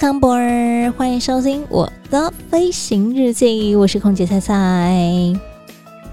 [0.00, 4.98] Welcome aboard，欢迎收听我的飞行日记，我是空姐菜菜。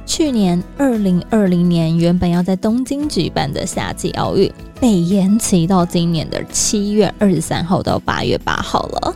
[0.06, 4.52] 去年二零二零年原本要在东京举办的夏季奥运，
[4.82, 9.16] 被延期到今年的七月二十三号到八月八号了。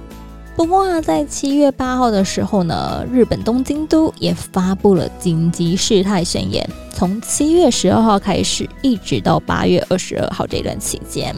[0.56, 11.36] 不过啊，在七月八号的时候呢，日本东京都也发布了紧急事态宣言，从七月十二号开始，一直到八月二十二号这段期间。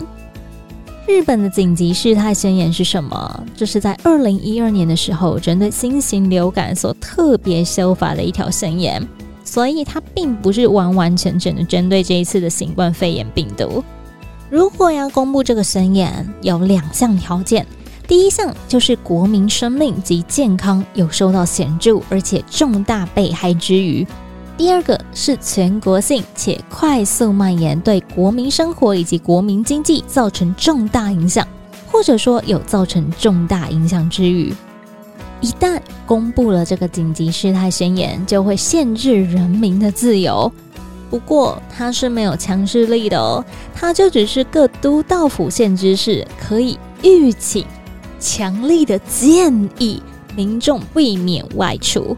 [1.05, 3.43] 日本的紧急事态宣言是什么？
[3.55, 9.05] 这是在二零一二年的时候，针对新型流感所特别修法的一条宣言，
[9.43, 13.83] 所以它并不是完完全全的针对这一次的新冠肺炎病毒。
[14.49, 17.67] 如果要公布这个宣言，有两项条件，
[18.07, 24.07] 第一项就是国民生命及健康有受到显著而且重大被害之余。
[24.55, 31.45] 第二个是全国性且快速蔓延，对国民生活以及国民经济造成重大影响，
[31.91, 34.53] 或者说有造成重大影响之余。
[35.41, 40.49] 一旦公布了这个紧急事态宣言，就会限制人民的自由。
[41.09, 43.43] 不过它是没有强制力的哦，
[43.73, 47.65] 它就只是各都道府县知事可以预请
[48.19, 50.01] 强力的建议
[50.35, 52.15] 民众避免外出。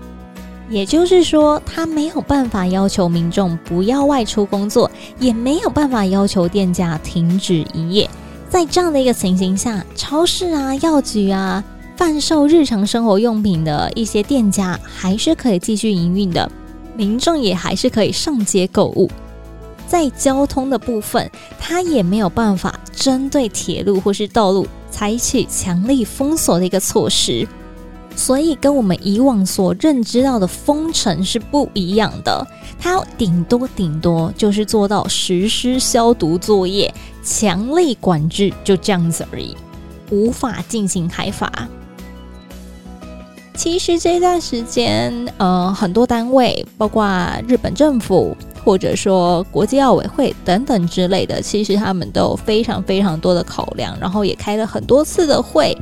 [0.69, 8.09] 也就是说，他没有办法要求民众不要外出工作，也没有办法要求店家停止营业。
[8.49, 11.63] 在这样的一个情形下，超市啊、药局啊、
[11.95, 16.49] 贩售日常生活用品的一些店家还是可以继续营运的，
[16.95, 19.09] 民众也还是可以上街购物。
[19.87, 21.29] 在交通的部分，
[21.59, 27.47] 他也没有办法针对铁路或是道路采取强力封锁的一个措施。
[28.15, 32.45] 所以跟我们以往所认知到的封城是不一样的，
[32.79, 36.91] 它顶多顶多就是做到实施消毒作业、
[37.23, 39.55] 强力管制，就这样子而已，
[40.09, 41.51] 无法进行开发。
[43.53, 47.05] 其实这段时间，呃，很多单位，包括
[47.47, 55.77] 日本政府或者说国际奥委会等等之类的，其实他们都有非常非常多的考量，然后也开了很多次的会。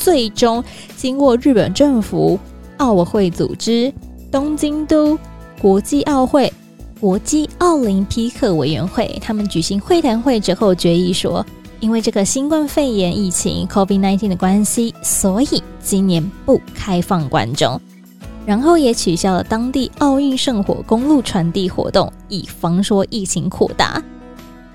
[0.00, 0.64] 最终，
[0.96, 2.38] 经过日本政府、
[2.78, 3.92] 奥委会组织、
[4.32, 5.18] 东京都、
[5.60, 6.50] 国际奥会、
[6.98, 11.44] 国际奥林匹克委员会，他们举行会谈会之后决议说，
[11.80, 17.78] 因为这个新冠肺炎疫情 （COVID-19） 的关系，所以今年不开放观众，
[18.46, 24.02] 然后也取消了当地奥运圣火公路传递活动，以防说疫情扩大。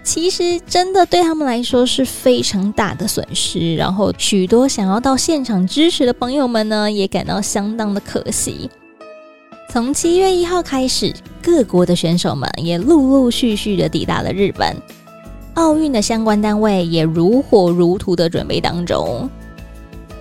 [0.05, 8.69] 其实真的对他们来说是非常大的损失，然后许多想要到现场支持的朋友们呢，也感到相当的可惜。
[9.71, 11.11] 从七月一号开始，
[11.41, 14.77] 各国的选手们也陆陆续续的抵达了日本，
[15.55, 19.27] 奥运的相关单位也如火如荼的准备当中。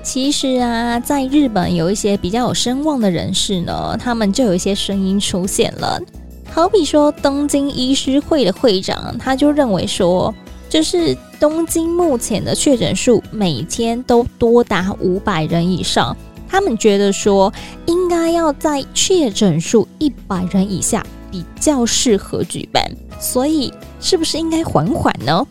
[0.03, 6.01] 其实啊，在日本有一些比较有声望的人士呢，他们就有一些声音出现了。
[6.51, 10.33] 好比说，东京医师会的会长，他就认为说，
[10.69, 16.17] 就是东京目前的确诊数每天都多达五百人以上，
[16.49, 17.53] 他们觉得说，
[17.87, 22.85] 应该要在确诊数一百人以下比较适合举办，
[23.19, 25.45] 所以是不是应该缓缓呢？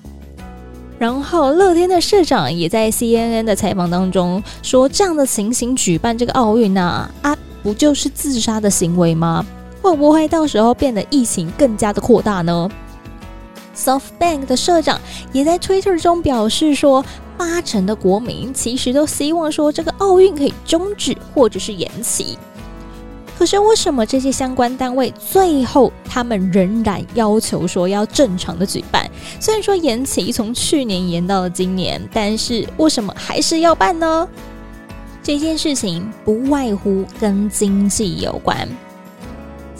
[1.00, 9.46] 然后乐天的社长也在 CNN 的采访当中说，这样的情形举办这个奥运啊，啊，不就是自杀的行为吗？
[9.84, 12.70] 会不会到时候变得疫情更加的扩大呢
[13.76, 15.00] ？SoftBank 的社长
[15.34, 17.03] 也在 Twitter 中表示说，
[17.38, 22.38] 八成的国民其实都希望说这个奥运可以终止或者是延期。
[23.38, 29.06] 可是为什么这些相关单位最后他们仍然要求说要正常的举办？
[29.41, 34.26] 虽然说延期从去年延到了今年，但是为什么还是要办呢？
[35.22, 38.66] 这件事情不外乎跟经济有关。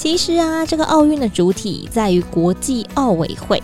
[0.04, 3.64] 其实啊，这个奥运的主体在于国际奥委会，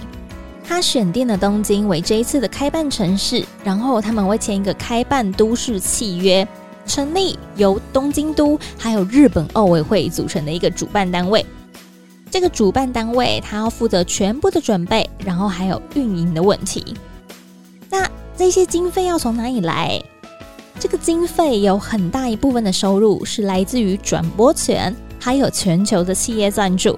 [0.64, 6.48] 他选定了东京为这一次的开办城市，然后他们会签一个开办都市契约，
[6.86, 11.46] 成立由东京都还有日本奥委会组成的一个主办单位。
[12.32, 16.96] 这个主办单位他要负责全部的准备，然后还有运营的问题。
[17.90, 20.02] 那这些经费要从哪里来？
[20.80, 26.98] 这个经费有很大一部分的收入是来自于转播权，还有全球的企业赞助。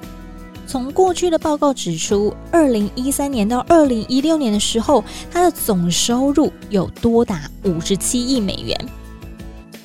[0.67, 8.77] 从过去的报告指出，二零一三年到二零一六年的时候，它的总收入有多达五十七亿美元。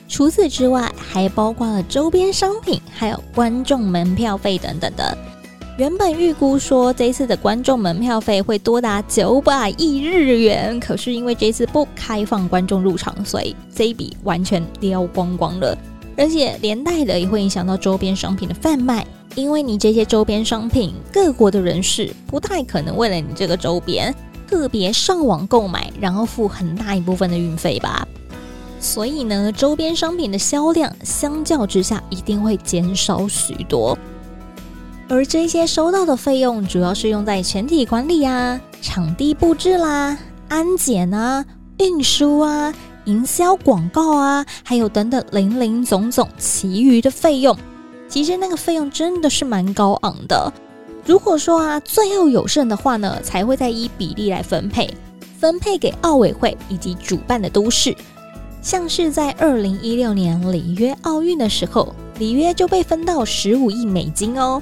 [0.09, 5.19] 除此之外，还包括了周边商品，还有观众门票费等等的。
[5.77, 15.77] 原本预估说这次的观众门票费会多达九百亿日元，可是因为这次不开放观众入场，所以这一笔完全掉光光了。
[16.16, 24.14] 而且连带的也会影响到周边商品的贩卖，因为你这些周边商品，各国的人士不太可能为了你这个周边
[24.46, 28.06] 个别上网购买，然后付很大一部分的运费吧。
[28.80, 33.98] 所以呢，周边商品的销量相较之下一定会减少许多。
[35.08, 40.18] 而这些收到的费用，主要是用在全体管理啊、场地布置啦、
[40.48, 41.44] 安检啊、
[41.78, 42.74] 运输啊、
[43.06, 47.56] 营销广告啊，还有等等零零总总其余的费用。
[48.08, 50.53] 其实那个费用真的是蛮高昂的。
[51.05, 54.88] 如果说啊，最后有剩的话呢，才会再依比例来分配，
[55.41, 57.97] 分配给奥委会以及主办的都市。
[58.61, 64.61] 像是在二零一六年里约奥运的时候，里约就被分到十五亿美金哦。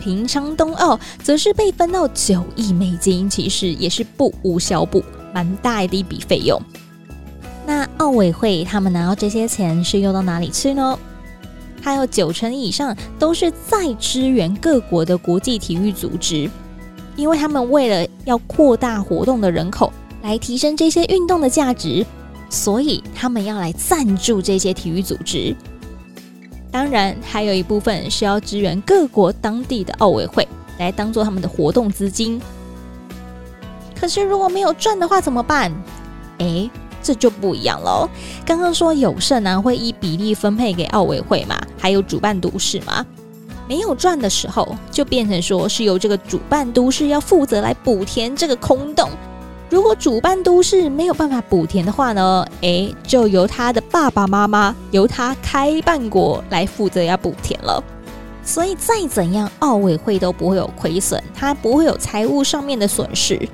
[0.00, 5.02] 平昌冬奥则是被分到九亿美金，其实也是不无小补，
[5.32, 6.60] 蛮大的一笔费用。
[7.66, 10.98] 那奥委会他们拿到这些钱是用到哪里去呢？
[11.82, 16.50] 还有九成以上都是在支援各国的国际体育组织，
[17.16, 22.04] 因为他们为了要扩大活动的人口，来提升这些运动的价值，
[22.48, 25.54] 所以他们要来赞助这些体育组织。
[26.70, 32.40] 当然，还有一部分是要支援各国当地的奥委会，来当做他们的活动资金。
[33.94, 35.70] 可是如果没有赚的话怎么办？
[36.38, 36.68] 诶，
[37.04, 38.08] 这就不一样喽。
[38.44, 43.04] 刚刚说有剩啊，会依比例分配给奥委会嘛，还有主办都市嘛。
[43.68, 49.08] 没有赚的时候，就变成说是由这个主办都市要负责来补填这个空洞。
[49.70, 57.82] 如果主办都市没有办法补填的话呢，诶，就由他的爸爸妈妈，由他开办国来负责要补填了。
[58.44, 63.48] 所以再怎样，奥委会都不会有亏损，他不会有财务上面的损失。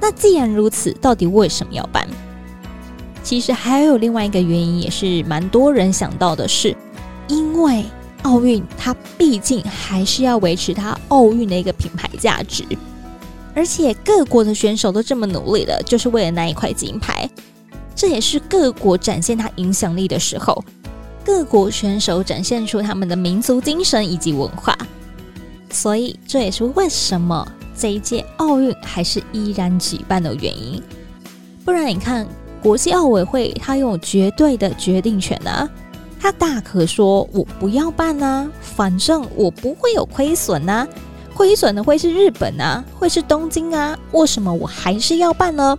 [0.00, 2.08] 那既然如此，到底为什么要办？
[3.26, 6.76] 其实还有另外一个原因，也是蛮多人想到的是，
[7.26, 7.84] 因为
[8.22, 12.62] 奥运它毕竟还是要维持它奥运的一个品牌价值。
[13.52, 17.28] 而且各国的选手都这么努力了，就是为了那一块金牌。
[17.96, 20.64] 这也是各国展现它影响力的时候，
[21.24, 24.78] 各国选手展现出他们的民族精神以及文化。
[25.68, 27.44] 所以这也是为什么
[27.76, 30.80] 这一届奥运还是依然举办的原因。
[31.64, 32.24] 不然你看，
[32.62, 35.68] 国际奥委会他有绝对的决定权啊，
[36.18, 40.86] 他大可说我不要办啊，反正我不会有亏损啊。
[41.34, 45.78] 亏损的会是日本啊，会是东京啊，为什么我还是要办呢？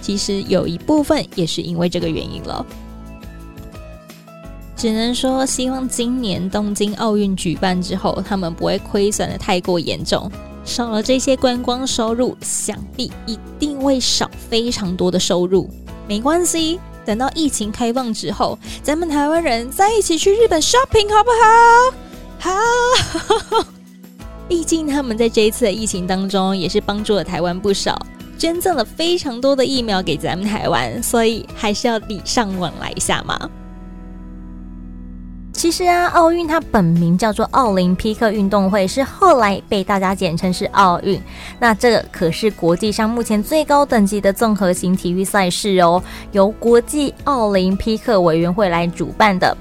[0.00, 2.64] 其实有一部分也是因为这个原因了。
[4.76, 10.30] 只能说希望今年东京奥运举办之后，他们不会亏损的太过严重，
[10.64, 15.68] 少了这些观光收入，想必一定会少非常多的收入。
[16.08, 21.30] 没关系，等到疫情开放之后，咱们台湾人再一起去日本 shopping 好不
[22.40, 22.50] 好？
[23.58, 23.66] 好。
[24.48, 28.00] 毕竟他们在这一次的疫情当中，也是帮助了台湾不少，
[28.38, 33.38] 捐赠了非常多的疫苗给咱们台湾，所以还是要礼尚往来一下嘛。
[35.58, 41.20] 其实啊，奥运它本名叫做奥林匹克运动会，是后来被大家简称是奥运。
[41.58, 46.00] 那这个可是国际上目前最高等级的综合型体育赛事哦，
[46.30, 49.56] 由国际奥林匹克委员会来主办的。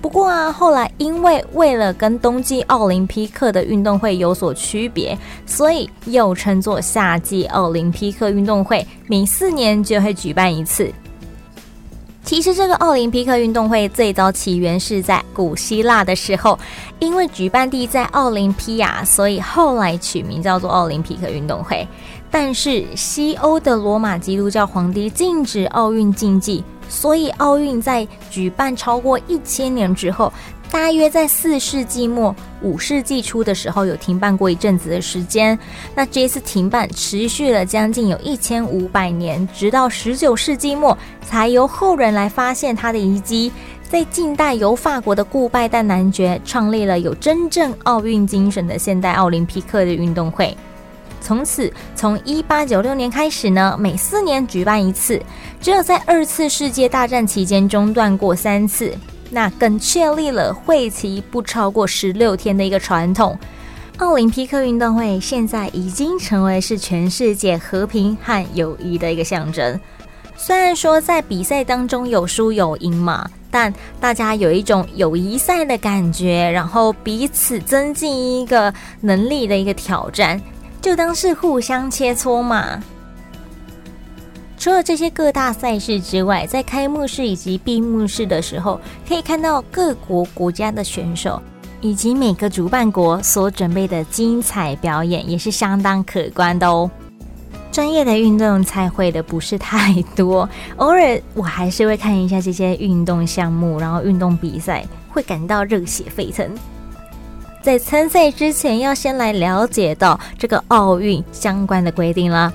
[0.00, 10.92] 不过啊，后来因为为了跟冬季奥林匹克的运动会有所区别，所以又称作夏季奥林匹克运动会，每四年就会举办一次。
[12.24, 16.58] 其实这个奥林匹克运动会最早起源是在古希腊的时候，
[16.98, 21.86] 因为举办地在奥林匹亚，所以后来取名叫做奥林匹克运动会。
[22.30, 26.64] 但是西欧的罗马基督教皇帝禁止奥运竞技。
[26.88, 30.30] 所以奥运在举办超过一千年之后，
[30.72, 35.56] 大约在四世纪末五世纪初的时候有停办过一阵子的时间。
[35.94, 43.52] 那这次停办持续了将近有一千五百年，直到十九世纪末才由后人来发现它的遗迹。
[43.90, 50.56] 在近代，由法国的顾拜旦男爵创立了有真正奥运精神的现代奥林匹克的运动会。
[51.20, 55.20] 从此，从一八九六年开始呢，每四年举办一次，
[55.60, 58.96] 只有在二次世界大战期间中断过三次，
[59.34, 63.36] 那更确立了会期不超过十六天的一个传统。
[63.96, 69.80] 奥林匹克运动会现在已经成为是全世界和平和友谊的一个象征。
[70.36, 80.40] 虽然说在比赛当中有输有赢嘛，但大家有一种友谊赛的感觉，然后彼此增进一个能力的一个挑战。
[80.80, 82.82] 就当是互相切磋嘛。
[84.62, 91.42] 除了这些各大赛事之外，在开幕式以及闭幕式的时候，可以看到各国国家的选手
[91.80, 96.88] 以及每个主办国所准备的精彩表演，也是相当可观的哦。
[97.72, 106.48] 专业的运动才会的不是太多，偶尔我还是会看一下这些运动项目，然后运动比赛会感到热血沸腾。
[107.60, 112.52] 在参赛之前，要先来了解到这个奥运相关的规定啦。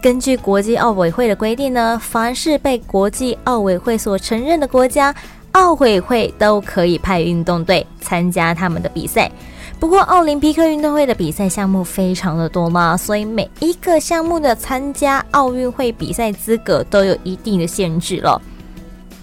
[0.00, 5.12] 根据国际奥委会的规定呢，凡是被国际奥委会所承认的国家，
[5.52, 9.30] 奥委会都可以派运动队参加他们的比赛。
[9.80, 18.40] 不过，奥林匹克运动会的比赛项目非常的多嘛，所以每一个项目的参加奥运会比赛资格都有一定的限制了。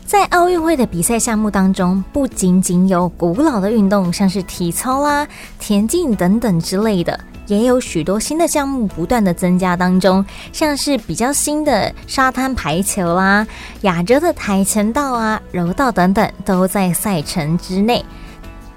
[0.05, 13.47] 在奥运会的比赛项目当中，不仅仅有古老的运动，像是体操啦、田径等等之类的，也有许多新的项目不断的增加当中，像是比较新的沙滩排球啦、
[13.81, 18.05] 亚洲的跆拳道啊、柔道等等，都在赛程之内。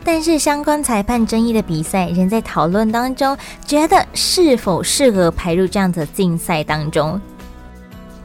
[0.03, 7.21] 但是相关裁判争议的比赛仍在讨论当中，觉得是否适合排入这样的竞赛当中。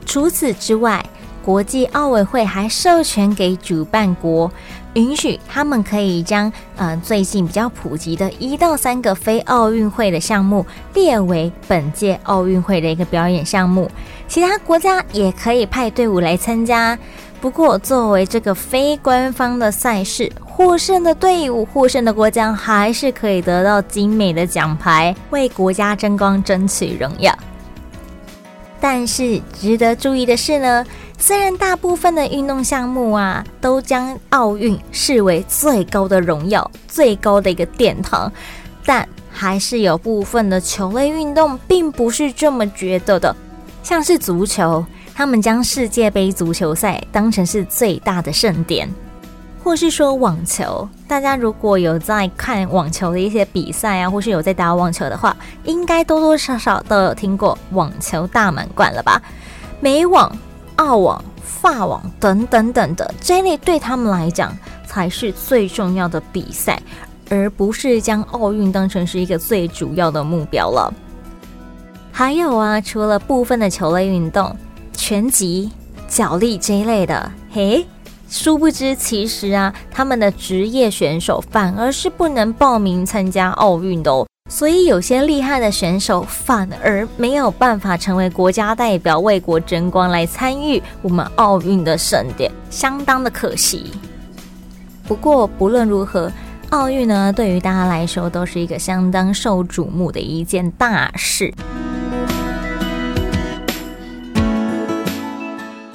[0.05, 1.03] 除此之外，
[1.43, 4.49] 国际奥委会还授权给主办国，
[4.93, 13.91] 允许他们可以将呃最近比较普及的一到三个非奥运会的项目列为本届奥运会的一个表演项目，
[14.27, 16.97] 其他国家也可以派队伍来参加。
[17.41, 27.37] 不过，作为这个非官方的赛事，获胜的队伍、获胜的国家还是可以得到精美的奖牌，为国家争光、争取荣耀。
[28.79, 30.85] 但是值得注意的是呢，
[31.25, 38.29] 虽然大部分的运动项目啊，都将奥运视为最高的荣耀、最高的一个殿堂，
[38.85, 43.33] 但还是有部分的球类运动并不是这么觉得的。
[43.81, 48.93] 像是足球，他们将世界杯足球赛当成是最大的盛典。
[49.63, 59.21] 或是说网球，大家如果有在看网球的一些比赛啊，或是有在打网球的话，应该多多少少都有听过网球大满贯了吧？
[59.79, 60.29] 美网、
[60.83, 66.81] 澳网、法网等等等的这类，对他们来讲才是最重要的比赛，
[67.29, 70.93] 而不是将奥运当成是一个最主要的目标了。
[72.11, 74.55] 还有啊，除了部分的球类运动，
[74.91, 75.71] 拳击、
[76.07, 77.85] 脚力这一类的，嘿。
[78.29, 84.27] 殊不知，其实啊，他们的职业选手反而是不能报名参加奥运的哦。
[84.49, 93.91] 所以，有些厉害的选手反而没有办法成为国家代表，为国争光来参与我们奥运的盛典，相当的可惜。
[95.07, 96.29] 不过，不论如何，
[96.69, 101.51] 奥运呢，对于大家来说都是一个相当受瞩目的一件大事。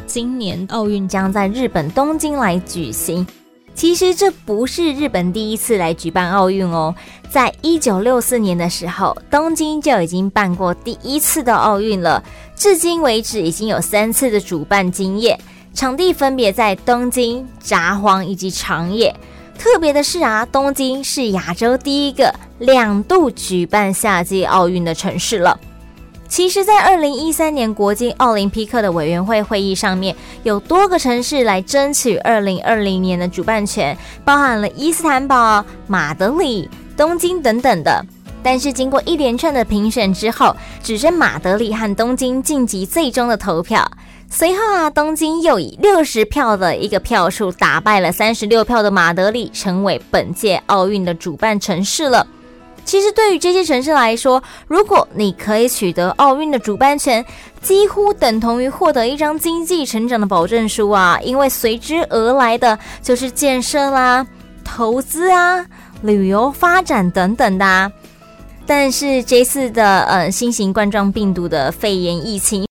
[0.07, 3.27] 今年奥运将在日本东京来举行。
[3.79, 6.93] 其实这不是日本第一次来举办奥运哦，
[7.31, 12.21] 在一九六四年的时候，东京就已经办过第一次的奥运了。
[12.57, 15.39] 至今为止，已经有三次的主办经验，
[15.73, 19.15] 场地分别在东京、札幌以及长野。
[19.57, 25.57] 特别的是啊，东京是亚洲第一个两度举办夏季奥运的城市了。
[26.29, 38.05] 其实，在二零一三年国际奥林匹克的委员会会议上面，有多个城市来争取二零二零年的主办权，包含了伊斯坦堡、马德里、东京等等的。
[38.43, 43.91] 但是，经过一连串的评选之后，只剩马德里和东京晋级最终的投票。
[44.31, 52.27] 随后啊，东京又以六十票的一个票数打败了三十六票的马德里，成为本届奥运的主办城市了。
[52.89, 57.23] 其实对于这些城市来说，如果你可以取得奥运的主办权，
[57.61, 61.19] 几乎等同于获得一张经济成长的保证书啊！
[61.23, 64.27] 因为随之而来的就是建设啦、
[64.65, 65.67] 投资啊、
[66.01, 67.93] 旅游发展等等的。
[68.65, 72.67] 但是这次的呃新型冠状病毒的肺炎疫情，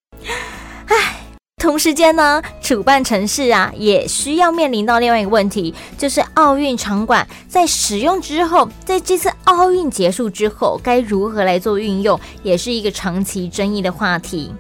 [0.88, 1.17] 唉，
[1.60, 14.54] 同时间呢，主办城市啊也需要面临到另外一个问题，就是奥运场馆在使用之后，在这次奥运结束之后，该如何来做运用，也是一个长期争议的话题。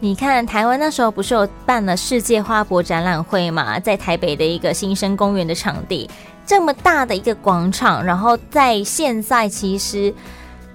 [0.00, 6.08] 你看，台湾那时候不是有办了世界花博展览会嘛，在台北的一个新生公园的场地，
[6.46, 10.14] 这么大的一个广场，然后在现在其实。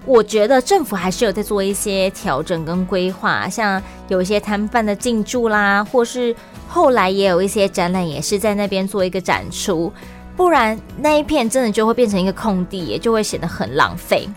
[0.06, 6.36] 我觉得政府还是有在做一些调整跟规划，像有一些摊贩的进驻啦，或是
[6.68, 9.92] 后来也有一些展览也是在那边做一个展出，
[10.36, 14.28] 不然那一片真的就会变成一个空地，也就会显得很浪费。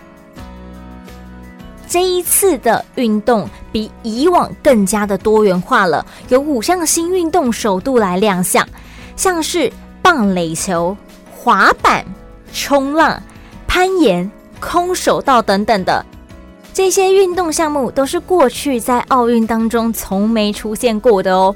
[1.88, 8.64] 这一次的运动比以往更加的多元化了，有五项新运动首度来亮相，
[9.16, 10.96] 像是棒垒球、
[11.34, 12.04] 滑板、
[12.52, 13.20] 冲浪、
[13.66, 14.30] 攀岩。
[14.60, 16.04] 空手道等等的
[16.72, 21.54] 这些运动项目，都是过去在奥运当中从没出现过的哦。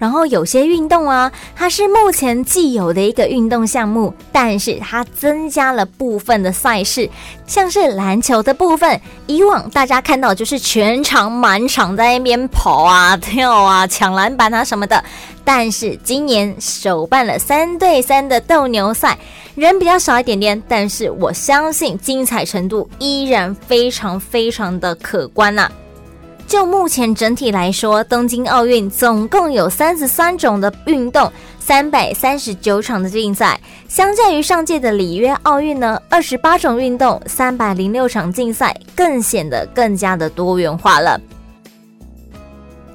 [0.00, 7.08] 然后有些运动啊，它是目前既有的一个运动项目，但是它增加了部分的赛事，
[7.46, 15.04] 像是篮球的部分，以往大家看到就是全场满场在那边跑啊、跳啊、抢篮板啊什么的，
[15.44, 19.18] 但是今年首办了三对三的斗牛赛，
[19.54, 25.70] 人比较少一点点，但是我相信精彩程度依然非常非常的可观呐、
[26.50, 31.30] 就目前整体来说，东京奥运总共有三十三种的运动，
[31.60, 33.60] 三百三十九场的竞赛。
[33.86, 41.20] 相较于上届的里约奥运呢，二十八种运动，三百零六场竞赛，更显得更加的多元化了。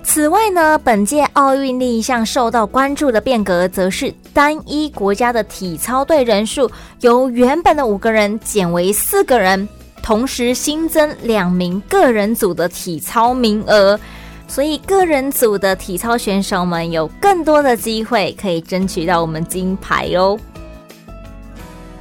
[0.03, 6.69] 此外呢，本届奥运另一项受到关注的变革，则是单一国家的体操队人数
[7.00, 9.65] 由原本的五个人减为四个人。
[10.05, 14.00] 同时新增两名个人组的体操名额，
[14.47, 20.38] 所以个人组的体操选手们有更多的机会可以争取到我们金牌哦。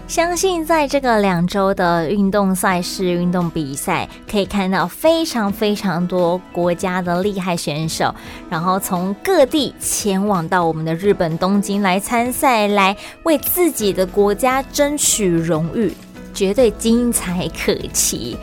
[0.07, 8.15] 相信在这个两周的运动赛事、运动比赛，可以看到非常非常多国家的厉害选手，
[8.51, 15.91] 然后从各地前往到我们的日本东京来参赛，来为自己的国家争取荣誉。
[16.35, 18.37] 绝对精彩可期，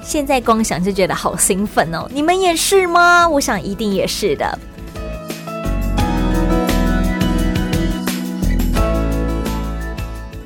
[0.00, 2.08] 现在光想就觉得好兴奋哦！
[2.10, 3.28] 你们也是吗？
[3.28, 4.58] 我想一定也是的。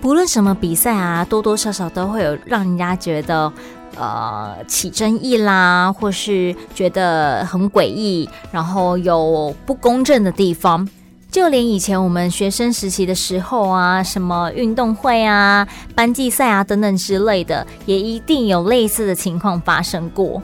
[0.01, 3.53] 不论什么比赛啊，多多少少都会有让人家觉得
[3.97, 10.89] 呃起争议啦，或是觉得很诡异，然后有不公正的地方。
[11.37, 20.41] 就连以前我们学生时期的时候啊，什么运动会啊、班际赛啊等等之类的，也一定有类似的情况发生过。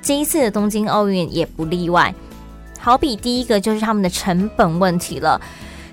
[0.00, 2.14] 这一次的东京奥运也不例外。
[2.80, 5.38] 好比第一个就是他们的成本问题了。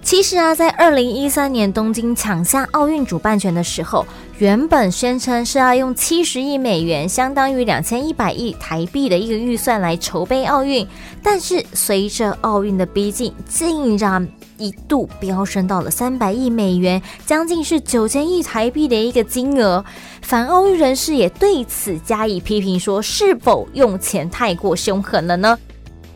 [0.02, 4.06] 其实啊，在二零一三年东京抢下奥运主办权的时候，
[4.40, 10.88] 原本宣称是要用七十亿美元，相当于两千一百亿台币的一个预算来筹备奥运。
[11.22, 14.26] 但是随着奥运的逼近，竟然
[14.58, 19.84] 一度飙升到了三百亿美元，将近是九千亿台币的一个金额。
[20.22, 25.60] 反奥运人士也对此加以批评，说是否用钱太过凶狠了呢？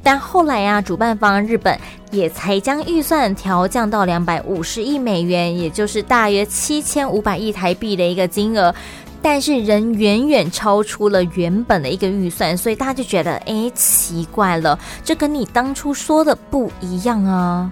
[0.03, 1.79] 但后来啊，主办方日本
[2.11, 8.75] 也才将预算调降到两百五十亿美元，也就是大约七千五百亿台币的一个金额，
[9.21, 17.71] 但是仍远远超出了原本的一个预算，所以大家就觉得，哎，奇怪了，这跟你当初说的不一样啊。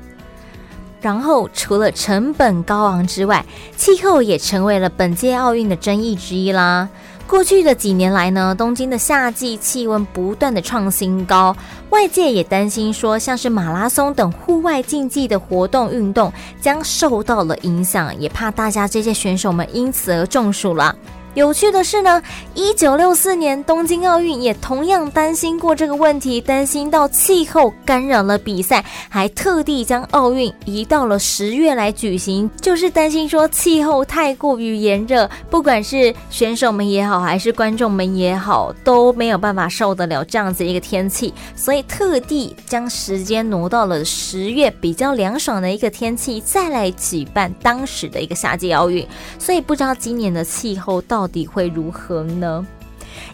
[1.02, 3.44] 然后除了成本高昂之外，
[3.76, 6.88] 气候也成为了本届奥运的争议之一啦。
[7.32, 11.56] 过去的几年来呢，东京的夏季气温不断的创新高，
[11.90, 20.94] 外界也担心说，像是马拉松等户外竞技的活动运动将受到了影响，也怕大家这些选手们因此而中暑了。
[21.34, 22.22] 有趣的是呢，
[22.54, 49.08] 一九六四年东京奥运也同样担心过这个问题，担心到气候干扰了比赛，还特地将奥运移到了十月来举行，就是担心说气候太过于炎热，不管是选手们也好，还是观众们也好，都没有办法受得了这样子一个天气，所以特地将时间挪到了十月，比较凉爽的一个天气，再来举办当时的一个夏季奥运。
[49.40, 51.21] 所以不知道今年的气候到。
[51.22, 52.66] 到底会如何呢？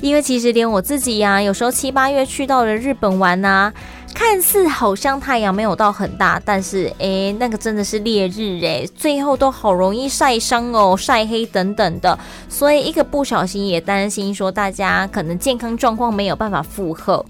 [0.01, 3.71] 因为其实连我自己呀、有时候七八月去到了日本玩、啊，
[4.13, 12.19] 看似好像太阳没有到很大，但是诶，那个真的是烈日诶，最后都好容易晒伤哦，晒黑等等的，
[12.49, 17.23] 所以一个不小心也担心说大家可能健康状况没有办法负荷。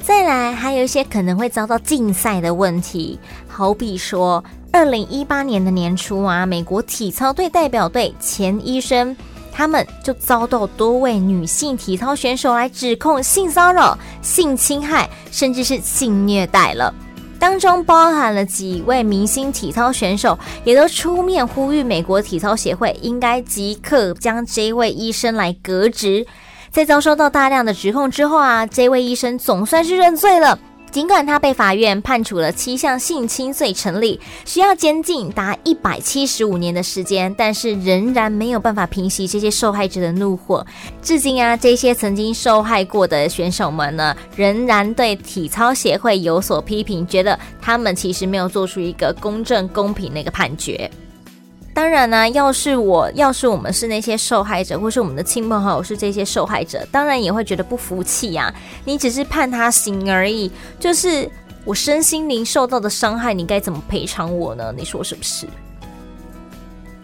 [0.00, 9.14] 再来，还有一些可能会遭到禁赛的问题，好比说，二零一八年的年初啊，美国体操队代表队前医生，
[9.60, 16.94] 他们就遭到多位女性体操选手来指控性骚扰、性侵害，甚至是性虐待了。
[17.38, 26.26] 当中包含了几位明星体操选手，也都出面呼吁美国体操协会应该即刻将这位医生来革职。
[26.70, 30.58] 在遭受到大量的指控之后啊，这位医生总算是认罪了。
[30.90, 40.66] 尽管他被法院判处了七项性侵罪成立，需要监禁达一百七十五年的时间，但是仍然没有办法平息这些受害者的怒火。
[41.00, 50.90] 至今啊，这些曾经受害过的选手们呢，仍然对体操协会有所批评，觉得他们其实没有做出一个公正公平的一个判决。
[51.80, 58.52] 当然呢，要是我，要是我们是那些受害者，或是我们的亲朋好友是这些受害者，当然也会觉得不服气呀。
[58.84, 61.26] 你只是判他刑而已，就是
[61.64, 64.74] 我身心灵受到的伤害，你该怎么赔偿我呢？
[64.76, 65.46] 你说是不是？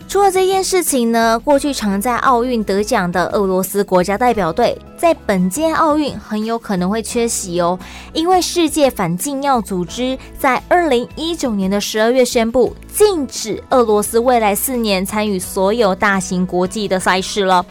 [0.09, 7.79] 除了这件事情呢，过去常在奥运得奖的俄罗斯国家代表队，在本届奥运很有可能会缺席哦，
[8.12, 17.66] 因为世界反禁药组织在二零一九年的十二月宣布，禁止俄罗斯未来四年参与所有大型国际的赛事了。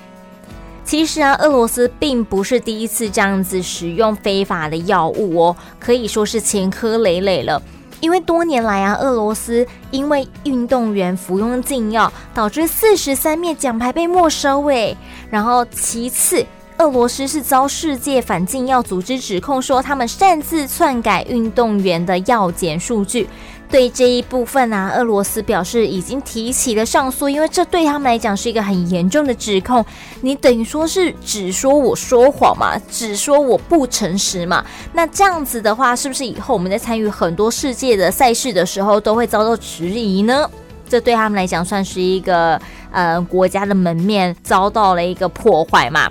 [0.83, 7.59] 其实啊，俄罗斯并不是第一次这样子使用非法的药物哦，可以说是前科累累了。
[8.05, 14.63] 因为多年来啊，俄罗斯因为运动员服用禁药，导致四十三面奖牌被没收。
[14.65, 14.95] 诶，
[15.31, 16.45] 然后其次，
[16.77, 23.27] 俄罗斯是遭世界反禁药组织指控说，他们擅自篡改运动员的药检数据。
[23.69, 29.83] 对这一部分啊，俄罗斯表示已经提起了上诉，因为这对他们来讲是一个很严重的指控。
[30.21, 34.63] 你等于说是只说我说谎嘛，只说我不诚实嘛？
[34.93, 40.49] 那这样子的话，是不是以后我们在参与很多世界的赛事的时候，都会遭到质疑呢？
[40.87, 46.07] 这对他们来讲算是一个呃国家的门面遭到了一个破坏嘛？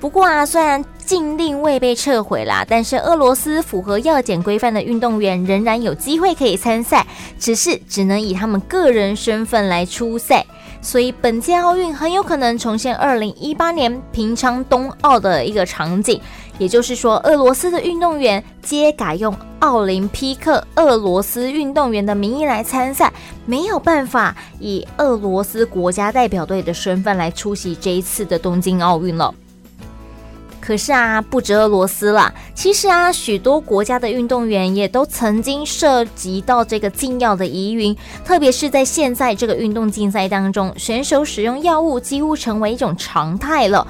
[0.00, 7.06] 不过啊，虽然禁令未被撤回啦，但是俄罗斯符合药检规范的运动员仍然有机会可以参赛，
[7.38, 10.44] 只是只能以他们个人身份来出赛。
[10.82, 16.20] 所以本届奥运很有可能重现二零一八年平昌冬奥的一个场景，
[16.58, 23.12] 也就是说，俄罗斯的运动员皆改用奥林匹克俄罗斯运动员的名义来参赛，
[23.46, 29.32] 没有办法以俄罗斯国家代表队的身份来出席这一次的东京奥运了。
[30.66, 43.86] 可是啊，不止俄罗斯啦，其实啊，许多国家的运动员也都曾经涉及到这个禁药的疑云，特别是在现在这个运动竞赛当中，选手使用药物几乎成为一种常态了。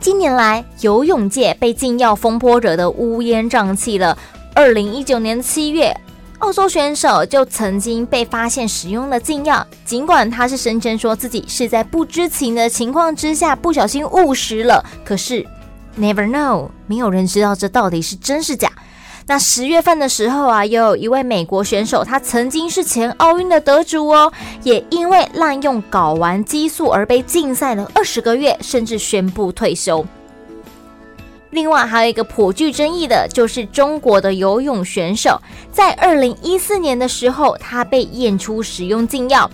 [0.00, 4.14] 近年来，游泳界被禁药风波惹得乌烟瘴气了。
[4.54, 5.98] 二零一九年七月，
[6.40, 15.42] 澳洲选手就曾经被发现使用了禁药，尽管他是声称说自己是在不知情的情况之下不小心误食了，可是。
[15.98, 18.70] Never know，没有人知道这到底是真是假。
[19.26, 24.32] 那十月份的时候啊，又有一位美国选手，他曾经是前奥运的得主哦，
[24.62, 30.06] 也因为滥用睾丸激素而被禁赛了二十个月，甚至宣布退休。
[31.50, 35.40] 另外还有一个颇具争议的，就是中国的游泳选手，
[35.72, 39.50] 在二零一四年的时候，他被验出使用禁药。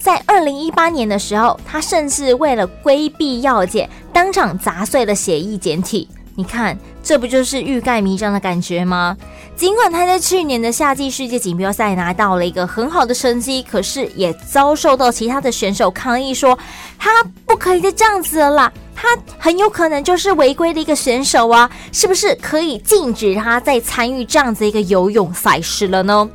[0.00, 6.08] 在二零一八年的时候，他甚至为了规避药检，当场砸碎了血液简体。
[6.34, 9.14] 你看，这不就是欲盖弥彰的感觉吗？
[9.56, 16.58] 尽管他在去年的夏季世界锦标赛拿到了一个很好的成绩，可是也遭受到其他的选手抗议说，
[16.98, 19.08] 他不可以再这样子了啦，他
[19.38, 26.26] 很有可能就是违规的一个选手啊，是不是可以禁止他再参与这样子一个游泳赛事了呢？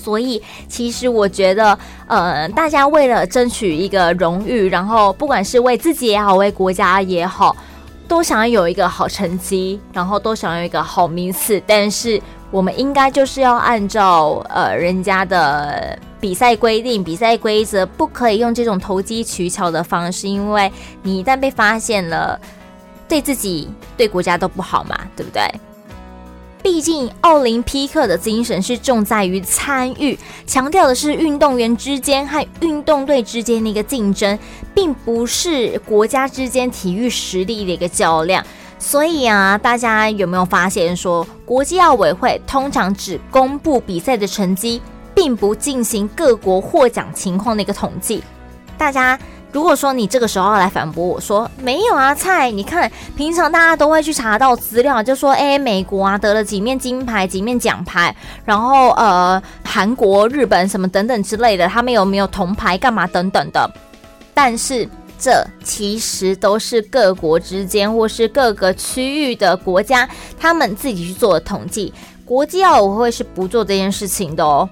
[0.00, 7.54] 所以，其实我觉得，呃，大家为了争取一个荣誉，然后不管是为自己也好，为国家也好，
[8.08, 11.62] 都想要有一个好成绩，然后都想要一个好名次。
[11.66, 22.40] 但是，我们应该就是要按照呃人家的比赛规定、比赛规则，不可以用这种投机取巧的方式，因为你一旦被发现了，
[23.08, 25.42] 对自己、对国家都不好嘛，对不对？
[26.72, 34.38] 毕竟，奥林匹克的精神是重在于参与，强调的是运动员之间和运动队之间的一个竞争，
[34.72, 38.46] 并不是国家之间体育实力的一个较量。
[38.78, 44.80] 所以啊，大家有没有发现说，国际奥委会通常只公布比赛的成绩，
[45.12, 48.22] 并不进行各国获奖情况的一个统计？
[48.78, 49.18] 大家
[49.52, 63.68] 如果说你这个时候来反驳我说没有啊，蔡，你看平常大家都会去查到资料，就说诶，美国啊得了几面金牌、几面奖牌，然后呃，韩国、日本什么等等之类的，他们有没有铜牌、干嘛等等的。
[64.32, 70.08] 但是这其实都是各国之间或是各个区域的国家
[70.38, 71.92] 他们自己去做的统计，
[72.24, 74.68] 国际奥委会是不做这件事情的哦。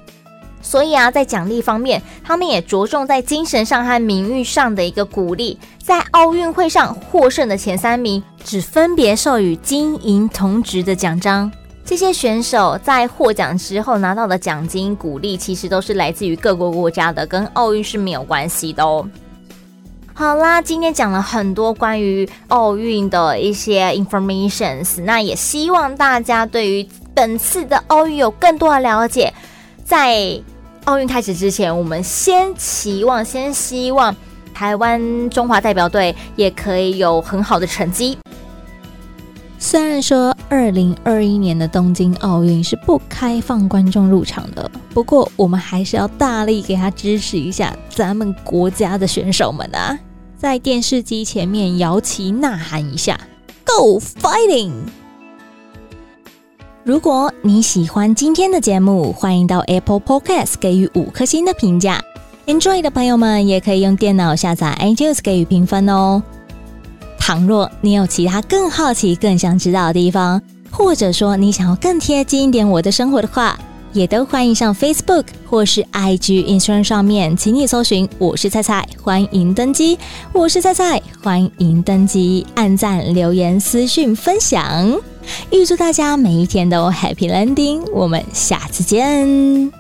[0.61, 5.59] 所以啊，在奖励方面，他们也着重在精神上和名誉上的一个鼓励。
[5.83, 11.51] 在奥运会上获胜的前三名，只分别授予金银铜值的奖章。
[11.85, 19.09] 这些选手在获奖之后拿到的奖金鼓励，其实都是来自于各国国家的，跟奥运是没有关系的哦。
[20.13, 29.33] 好啦，今天讲了很多关于奥运的一些 informations，那也希望大家对于本次的奥运有更多的了解。
[29.89, 30.39] 在
[30.85, 34.15] 奥运开始之前，我们先期望，先希望
[34.53, 38.19] 台湾中华代表队也可以有很好的成绩。
[39.59, 49.99] 虽然说二零二一年的东京奥运是不开放观众入场的，不过我们还是要大力给他支持一下咱们国家的选手们啊，
[50.37, 53.19] 在电视机前面摇旗呐喊一下
[53.65, 54.73] ，Go Fighting！
[56.89, 62.03] 如果你喜欢今天的节目，欢迎到 Apple Podcast 给予五颗星的评价。
[62.47, 66.23] Enjoy 的朋友们也可以用电脑下载 iTunes 给予评分哦。
[67.19, 73.59] 倘若你有其他更好奇、更想知道的地方，或者说你想要更贴近一点我的生活的话，
[73.93, 79.99] 也都欢迎上 Facebook 或是 IG、Instagram 上面，请你搜寻“我是菜菜”，欢迎登机。
[80.33, 84.99] 我是菜菜，欢迎登机，按赞、留言、私讯、分享。
[85.51, 89.78] 预祝大家每一天都 Happy Landing，我们下次见。